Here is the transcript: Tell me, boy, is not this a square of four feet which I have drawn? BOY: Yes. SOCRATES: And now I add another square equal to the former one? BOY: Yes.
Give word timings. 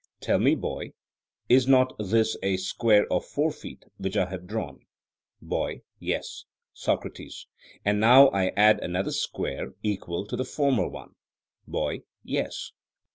Tell 0.19 0.39
me, 0.39 0.55
boy, 0.55 0.93
is 1.47 1.67
not 1.67 1.93
this 1.99 2.35
a 2.41 2.57
square 2.57 3.05
of 3.13 3.23
four 3.23 3.51
feet 3.51 3.85
which 3.97 4.17
I 4.17 4.31
have 4.31 4.47
drawn? 4.47 4.87
BOY: 5.43 5.83
Yes. 5.99 6.45
SOCRATES: 6.73 7.45
And 7.85 7.99
now 7.99 8.29
I 8.29 8.47
add 8.57 8.79
another 8.79 9.11
square 9.11 9.75
equal 9.83 10.25
to 10.25 10.35
the 10.35 10.43
former 10.43 10.87
one? 10.87 11.11
BOY: 11.67 12.01
Yes. 12.23 12.71